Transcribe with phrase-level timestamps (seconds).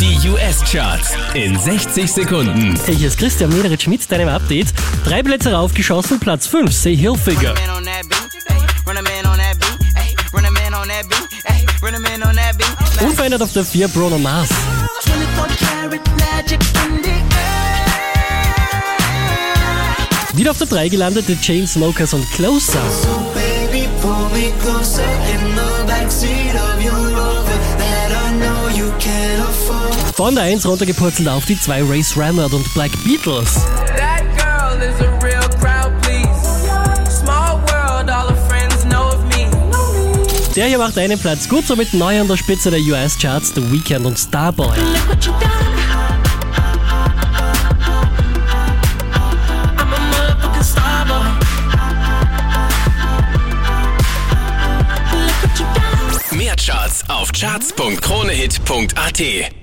[0.00, 2.78] Die US-Charts in 60 Sekunden.
[2.84, 4.68] Hey, hier ist Christian Mederitsch mit deinem Update.
[5.04, 7.54] Drei Plätze raufgeschossen, Platz 5, Say Hilfiger.
[13.00, 14.48] Unverändert auf der 4, Bruno Mars.
[15.02, 17.10] 24 karat magic in the
[20.38, 22.82] Wieder auf der 3 gelandet, The Chainsmokers und Closer.
[23.34, 23.88] Baby,
[30.18, 33.54] Von der 1 runtergepurzelt auf die 2, Race Rammert und Black Beatles.
[33.96, 36.26] That girl is a real crowd, please.
[37.08, 39.48] Small world, all her friends know of me.
[40.56, 44.06] Der hier macht einen Platz gut, somit neu an der Spitze der US-Charts, The Weeknd
[44.06, 44.76] und Starboy.
[56.32, 59.58] Mehr Charts auf charts.kronehit.at.